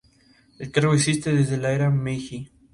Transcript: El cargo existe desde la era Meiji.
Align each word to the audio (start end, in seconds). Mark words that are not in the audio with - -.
El 0.57 0.71
cargo 0.71 0.95
existe 0.95 1.31
desde 1.31 1.57
la 1.57 1.73
era 1.73 1.91
Meiji. 1.91 2.49